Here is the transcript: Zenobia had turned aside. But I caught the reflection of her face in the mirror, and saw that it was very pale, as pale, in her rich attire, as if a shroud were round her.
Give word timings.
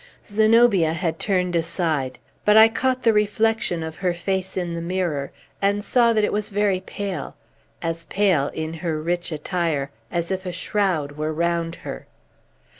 Zenobia 0.27 0.93
had 0.93 1.19
turned 1.19 1.55
aside. 1.55 2.17
But 2.43 2.57
I 2.57 2.69
caught 2.69 3.03
the 3.03 3.13
reflection 3.13 3.83
of 3.83 3.97
her 3.97 4.15
face 4.15 4.57
in 4.57 4.73
the 4.73 4.81
mirror, 4.81 5.31
and 5.61 5.83
saw 5.83 6.11
that 6.11 6.23
it 6.23 6.33
was 6.33 6.49
very 6.49 6.79
pale, 6.79 7.35
as 7.83 8.05
pale, 8.05 8.47
in 8.55 8.73
her 8.81 8.99
rich 8.99 9.31
attire, 9.31 9.91
as 10.11 10.31
if 10.31 10.43
a 10.47 10.51
shroud 10.51 11.11
were 11.17 11.31
round 11.31 11.75
her. 11.85 12.07